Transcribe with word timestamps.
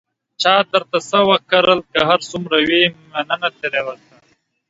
چا 0.41 0.53
درته 0.71 0.97
څه 1.09 1.19
وکړل، 1.29 1.79
که 1.91 1.99
هر 2.09 2.19
څومره 2.29 2.57
وي، 2.67 2.83
مننه 3.11 3.49
ترې 3.59 3.81
وکړه. 3.87 4.15